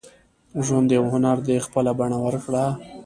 [0.65, 2.65] •ژوند یو هنر دی، خپله بڼه ورکړه.